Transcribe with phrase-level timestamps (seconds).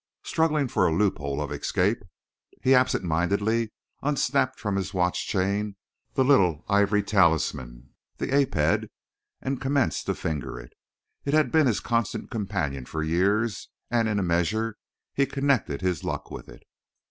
[0.23, 1.99] Struggling for a loophole of escape,
[2.63, 5.75] he absentmindedly unsnapped from his watch chain
[6.15, 8.89] the little ivory talisman, the ape head,
[9.43, 10.73] and commenced to finger it.
[11.23, 14.75] It had been his constant companion for years and in a measure
[15.13, 16.63] he connected his luck with it.